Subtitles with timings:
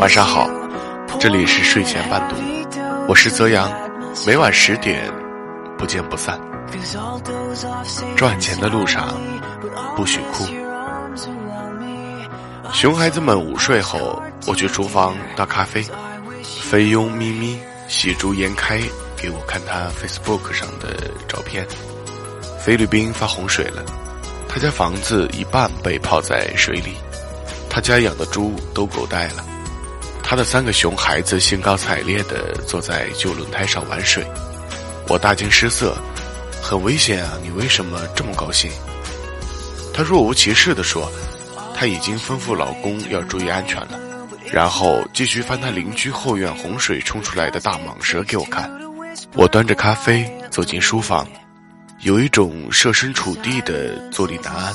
[0.00, 0.48] 晚上好，
[1.20, 2.36] 这里是睡前伴读，
[3.06, 3.70] 我是泽阳，
[4.26, 5.12] 每晚十点
[5.76, 6.40] 不见不散。
[8.16, 9.14] 赚钱的路上
[9.94, 10.46] 不许哭。
[12.72, 15.84] 熊孩子们午睡后，我去厨房倒咖啡。
[16.42, 18.80] 菲佣咪咪喜逐颜开，
[19.18, 21.66] 给我看他 Facebook 上的照片。
[22.58, 23.84] 菲律宾发洪水了，
[24.54, 26.92] 他家房子一半被泡在水里，
[27.70, 29.42] 他家养的猪都狗带了。
[30.22, 34.22] 他的三个熊孩子兴高采烈地坐在旧轮胎上玩水，
[35.08, 35.96] 我大惊失色，
[36.62, 37.32] 很危险啊！
[37.42, 38.70] 你为什么这么高兴？
[39.94, 41.10] 他若无其事地说
[41.74, 43.98] ：“他已经吩咐老公要注意安全了。”
[44.52, 48.70] 然后继续翻他邻居后院洪水冲出来的大蟒蛇给我看。
[49.32, 51.26] 我端着咖啡走进书房，
[52.02, 54.74] 有一种设身处地的坐立难安。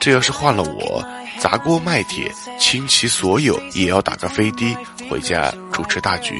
[0.00, 1.04] 这要是换了我，
[1.38, 4.76] 砸锅卖铁，倾其所有，也要打个飞的
[5.08, 6.34] 回家主持大局，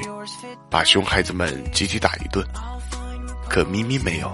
[0.68, 2.44] 把熊孩子们集体打一顿。
[3.48, 4.32] 可咪咪没有，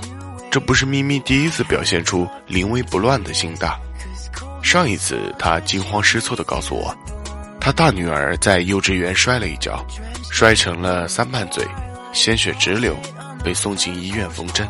[0.51, 3.79] 这不是咪咪第一次表现出临危不乱的心大。
[4.63, 6.97] 上一次，他惊慌失措地告诉我。
[7.61, 9.85] 他大女儿在幼稚园摔了一跤，
[10.31, 11.63] 摔成了三瓣嘴，
[12.15, 12.97] 鲜血直流，
[13.45, 14.67] 被送进医院缝针。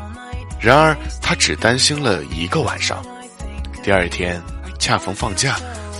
[0.62, 3.05] 然而他只担心了一个晚上，
[3.82, 4.41] 第二天
[4.78, 5.56] 恰逢放假，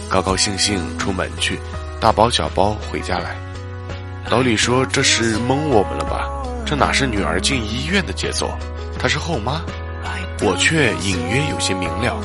[0.09, 1.59] 高高兴兴出门去，
[2.01, 3.37] 大包小包回家来。
[4.31, 6.29] 老李说：“这是蒙我们了吧？
[6.65, 8.57] 这哪是女儿进医院的节奏？
[8.99, 9.61] 她是后妈。”
[10.45, 12.21] 我却隐约有些明了。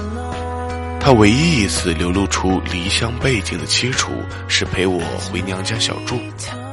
[1.00, 4.12] 他唯一一次流露出离乡背景的凄楚，
[4.48, 5.00] 是陪我
[5.32, 6.20] 回娘家小住，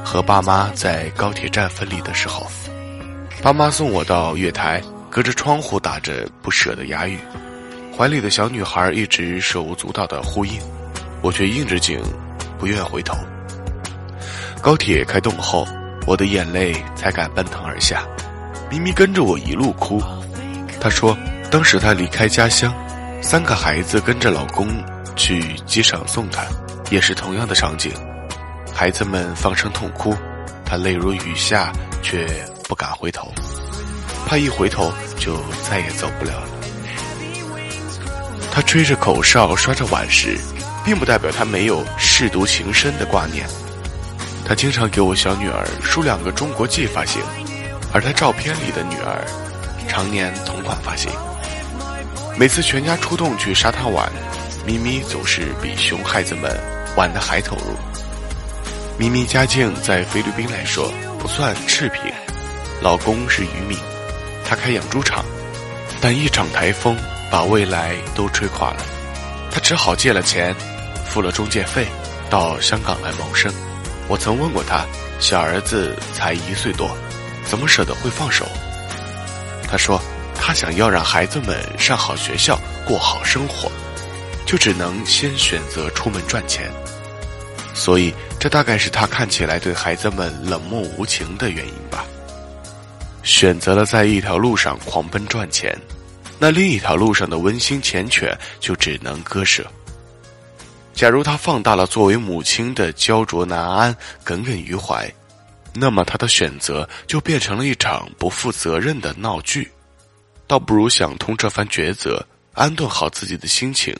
[0.03, 2.47] 和爸妈在高铁站分离的时候。
[3.43, 4.81] 爸妈送我到月台，
[5.15, 7.17] 隔着窗户打着不舍的哑语，
[7.97, 10.59] 怀里的小女孩一直手舞足蹈的呼应，
[11.21, 12.01] 我却应着景，
[12.59, 13.15] 不愿回头。
[14.61, 15.65] 高铁开动后，
[16.05, 18.05] 我的眼泪才敢奔腾而下，
[18.69, 20.03] 咪咪跟着我一路哭。
[20.81, 21.17] 她说，
[21.49, 22.73] 当时她离开家乡。
[23.21, 24.67] 三个孩子跟着老公
[25.15, 26.45] 去机场送她，
[26.91, 27.89] 也是同样的场景。
[28.73, 30.13] 孩子们放声痛哭，
[30.65, 31.71] 她泪如雨下，
[32.03, 32.27] 却
[32.67, 33.33] 不敢回头，
[34.25, 35.37] 怕一回头就
[35.69, 36.49] 再也走不了了。
[38.51, 40.37] 他吹着口哨，刷着碗时，
[40.83, 43.47] 并不代表他没有舐犊情深的挂念。
[44.47, 47.21] 他经常给我小女儿梳两个中国结发型，
[47.91, 49.25] 而他照片里的女儿，
[49.87, 51.11] 常年同款发型。
[52.37, 54.09] 每次全家出动去沙滩玩，
[54.65, 56.51] 咪咪总是比熊孩子们
[56.95, 57.75] 玩的还投入。
[58.97, 62.01] 咪咪家境在菲律宾来说不算赤贫，
[62.81, 63.77] 老公是渔民，
[64.45, 65.25] 他开养猪场，
[65.99, 66.95] 但一场台风
[67.31, 68.77] 把未来都吹垮了，
[69.51, 70.55] 他只好借了钱，
[71.05, 71.87] 付了中介费，
[72.29, 73.51] 到香港来谋生。
[74.07, 74.85] 我曾问过他，
[75.19, 76.95] 小儿子才一岁多，
[77.45, 78.47] 怎么舍得会放手？
[79.69, 80.01] 他说。
[80.37, 83.71] 他想要让孩子们上好学校、过好生活，
[84.45, 86.69] 就只能先选择出门赚钱。
[87.73, 92.05] 所以，这大概是他看起来对孩子们冷漠无情的原因吧。
[93.25, 95.75] 选择了在一条路上狂奔赚钱，
[96.37, 99.65] 那另一条路上的温馨缱绻就只能割舍。
[100.93, 103.93] 假如他放大了作为母亲的焦灼难安、
[104.23, 105.11] 耿耿于怀，
[105.73, 109.69] 那么他的选择就变成了一场不负责任的闹剧。
[110.45, 113.93] 倒不如想通这番抉择，安顿好自己的心情，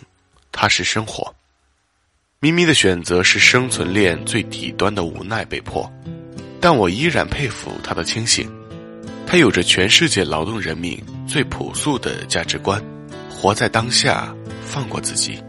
[0.52, 1.34] 踏实生活。
[2.40, 5.92] 咪咪的选择是生存链最底端的无奈被迫，
[6.62, 8.48] 但我依然佩服他的清醒。
[9.26, 12.82] 他有着全世界劳动人民最朴素的价值观：
[13.30, 15.40] 活在当下，放过自己。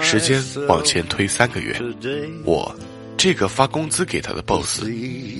[0.00, 1.78] 时间往前推三个月，
[2.44, 2.74] 我
[3.16, 4.82] 这个发工资给他的 boss，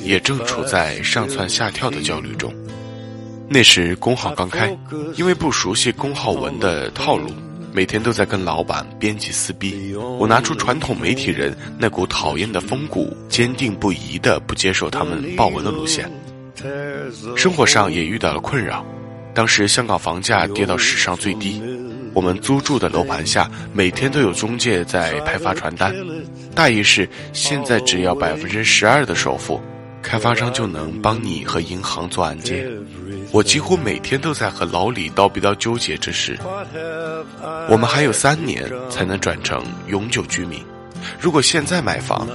[0.02, 2.52] 也正处在上蹿下跳的焦虑中。
[3.48, 4.76] 那时工号刚开，
[5.16, 7.30] 因为不熟悉工号文的套路，
[7.72, 9.94] 每天都在跟老板编辑撕逼。
[10.18, 16.10] 我拿出传统媒体人那股讨厌的风骨，坚定不移的不接受他们报文的路线。
[17.36, 18.84] 生活上也遇到了困扰，
[19.34, 21.62] 当时香港房价跌到史上最低，
[22.14, 25.94] 我们租住的楼盘下每天都有中介在派发传单，
[26.54, 29.60] 大意是现在只要百分之十二的首付，
[30.02, 32.66] 开发商就能帮你和银行做按揭。
[33.30, 36.38] 我几乎每天都在和老李叨逼叨纠结之事。
[37.68, 40.64] 我们还有三年才能转成永久居民，
[41.20, 42.26] 如果现在买房，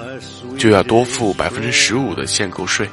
[0.57, 2.87] 就要多付百分之十五的限购税。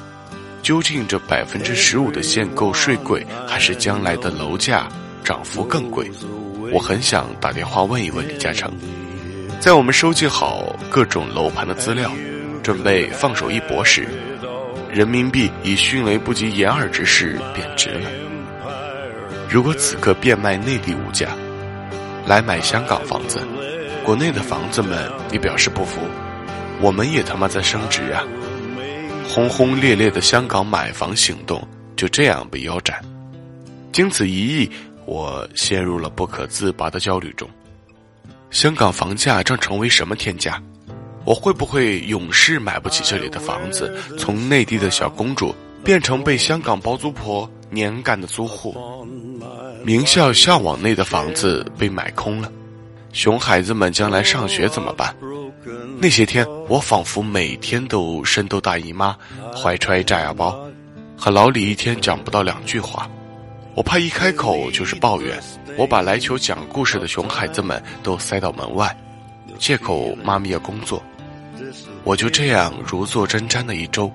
[0.62, 4.88] 究竟这百分之十五的限购税贵，还是将来的楼价
[5.24, 6.10] 涨幅更贵？
[6.72, 8.70] 我很想打电话问一问李嘉诚。
[9.58, 12.10] 在我们收集好各种楼盘的资料，
[12.62, 14.06] 准备放手一搏时，
[14.92, 18.08] 人民币以迅雷不及掩耳之势贬值了。
[19.48, 21.28] 如果此刻变卖内地物价，
[22.26, 23.40] 来买香港房子，
[24.04, 26.00] 国内的房子们你表示不服，
[26.80, 28.22] 我们也他妈在升值啊！
[29.32, 31.62] 轰轰烈烈的香港买房行动
[31.94, 33.00] 就这样被腰斩。
[33.92, 34.68] 经此一役，
[35.06, 37.48] 我陷入了不可自拔的焦虑中。
[38.50, 40.60] 香港房价将成为什么天价？
[41.24, 43.96] 我会不会永世买不起这里的房子？
[44.18, 45.54] 从内地的小公主
[45.84, 48.74] 变成被香港包租婆年干的租户？
[49.84, 52.50] 名校校网内的房子被买空了，
[53.12, 55.14] 熊孩子们将来上学怎么办？
[56.02, 59.14] 那些天，我仿佛每天都深斗大姨妈，
[59.54, 60.58] 怀揣炸药包，
[61.14, 63.06] 和老李一天讲不到两句话。
[63.74, 65.38] 我怕一开口就是抱怨。
[65.76, 68.96] 我把来求讲故事的熊孩子们都塞到门外，
[69.58, 71.02] 借口妈咪要工作。
[72.02, 74.10] 我就这样如坐针毡的一周。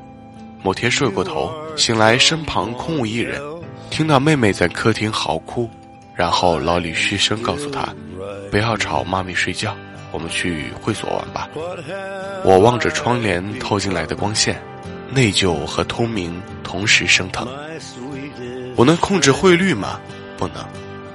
[0.64, 3.40] 某天睡过头，醒来身旁空无一人，
[3.92, 5.70] 听到妹妹在客厅嚎哭，
[6.16, 7.94] 然后老李嘘声告诉她
[8.50, 9.78] ：“不要吵妈咪睡觉，
[10.16, 11.50] 我们去会所玩吧。”
[12.46, 14.58] 我望着窗帘透进来的光线，
[15.12, 17.46] 内疚和通明同时升腾。
[18.78, 20.00] 我能控制汇率吗？
[20.38, 20.66] 不能。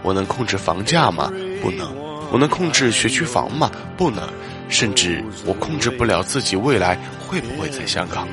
[0.03, 1.33] 我能控制房价吗？
[1.63, 1.91] 不能。
[2.31, 3.71] 我能控制学区房吗？
[3.97, 4.29] 不能。
[4.69, 8.29] 甚至我控制不了自己未来会不会在香港。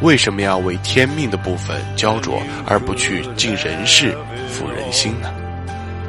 [0.00, 4.16] 为什么要为天命的部分焦灼，而不去尽人事、
[4.50, 5.32] 抚人心呢？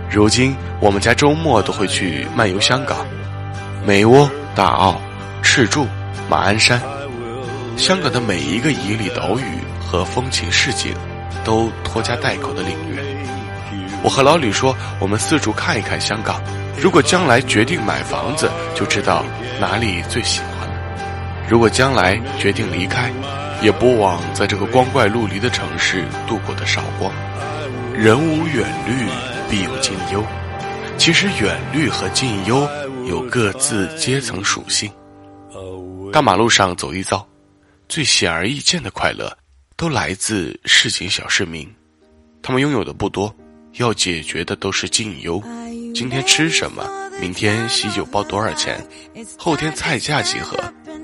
[0.09, 3.05] 如今我们家周末都会去漫游香港，
[3.85, 5.01] 美窝、大澳、
[5.41, 5.85] 赤柱、
[6.29, 6.81] 马鞍山，
[7.75, 9.43] 香港的每一个旖旎岛屿
[9.77, 10.93] 和风情市景，
[11.43, 13.03] 都拖家带口的领略。
[14.01, 16.41] 我和老李说，我们四处看一看香港。
[16.79, 19.25] 如果将来决定买房子，就知道
[19.59, 20.73] 哪里最喜欢了。
[21.49, 23.11] 如果将来决定离开，
[23.61, 27.11] 也不枉在这个光怪陆离的城市度过的韶光。
[27.93, 29.09] 人无远虑，
[29.49, 30.23] 必有近忧。
[31.03, 32.65] 其实远虑和近忧
[33.05, 34.89] 有各自阶层属性。
[36.13, 37.27] 大马路上走一遭，
[37.89, 39.37] 最显而易见的快乐，
[39.75, 41.69] 都来自市井小市民。
[42.41, 43.35] 他们拥有的不多。
[43.73, 45.43] 要解决的都是近忧，
[45.93, 46.89] 今天吃什么？
[47.19, 48.81] 明天喜酒包多少钱？
[49.37, 50.57] 后天菜价几何？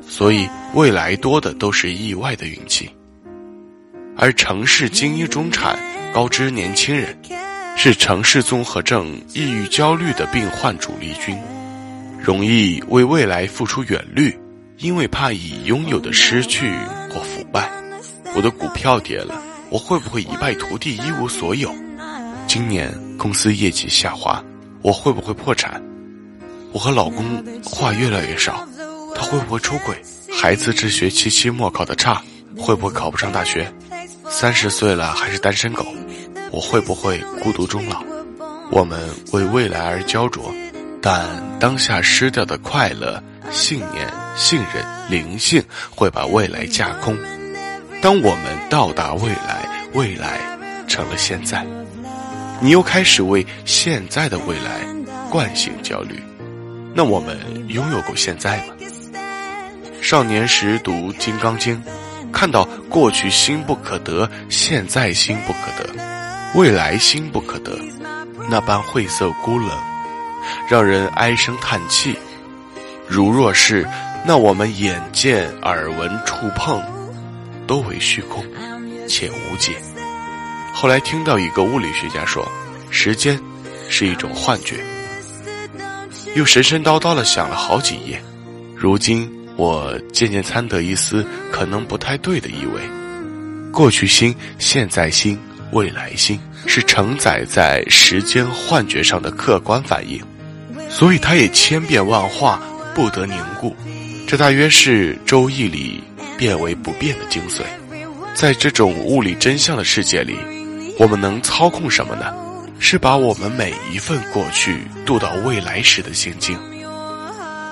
[0.07, 2.89] 所以未来多的都是意外的运气。
[4.15, 5.77] 而城市精英中产、
[6.13, 7.19] 高知年轻人，
[7.81, 11.39] 是城市综合症、抑郁焦虑的病患主力军，
[12.21, 14.37] 容易为未来付出远虑，
[14.79, 16.73] 因为怕已拥有的失去
[17.09, 17.71] 或腐败。
[18.35, 21.73] 我的股票跌了，我会不会一败涂地、一无所有？
[22.47, 24.43] 今年公司业绩下滑，
[24.81, 25.81] 我会不会破产？
[26.73, 27.23] 我和老公
[27.63, 28.67] 话越来越少，
[29.15, 29.95] 他会不会出轨？
[30.29, 32.21] 孩子这学期期末考的差，
[32.57, 33.73] 会不会考不上大学？
[34.29, 35.87] 三十岁了还是单身狗？
[36.51, 38.03] 我会不会孤独终老？
[38.71, 40.53] 我们为未来而焦灼，
[41.01, 41.27] 但
[41.59, 47.17] 当下失掉的快乐、信念、信任、灵性，会把未来架空。
[48.01, 50.39] 当我们到达未来，未来
[50.87, 51.65] 成了现在。
[52.61, 54.85] 你又开始为现在的未来
[55.29, 56.21] 惯性焦虑，
[56.93, 57.37] 那我们
[57.69, 58.73] 拥有过现在吗？
[60.01, 61.75] 少年时读《金刚经》，
[62.31, 66.08] 看到过去心不可得，现在心不可得，
[66.55, 67.77] 未来心不可得，
[68.49, 69.69] 那般晦涩孤冷，
[70.67, 72.17] 让人唉声叹气。
[73.07, 73.87] 如若是，
[74.25, 76.81] 那我们眼见、耳闻、触碰，
[77.67, 78.43] 都为虚空，
[79.07, 79.73] 且无解。
[80.73, 82.47] 后来听到一个物理学家说，
[82.89, 83.39] 时间
[83.87, 84.77] 是一种幻觉，
[86.35, 88.19] 又神神叨叨的想了好几夜。
[88.75, 92.81] 如今我渐渐参得一丝可能不太对的意味：
[93.71, 95.37] 过去心、现在心、
[95.71, 100.21] 未来心，是承载在时间幻觉上的客观反应，
[100.89, 102.61] 所以它也千变万化，
[102.93, 103.75] 不得凝固。
[104.27, 106.03] 这大约是《周易》里
[106.37, 107.61] 变为不变的精髓。
[108.33, 110.37] 在这种物理真相的世界里。
[110.99, 112.33] 我们能操控什么呢？
[112.77, 116.59] 是把我们每一份过去渡到未来时的心境。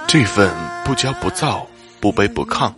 [0.08, 0.50] 这份
[0.86, 1.68] 不骄不躁、
[2.00, 2.74] 不卑不亢，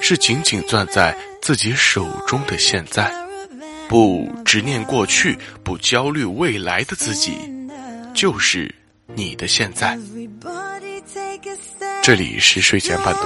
[0.00, 3.12] 是紧紧攥在自己手中的现在。
[3.92, 7.36] 不执念过去、不焦虑未来的自己，
[8.14, 8.74] 就是
[9.14, 9.98] 你的现在。
[12.02, 13.20] 这里是睡前伴读，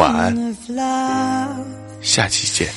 [0.00, 0.54] 晚安，
[2.00, 2.72] 下期见。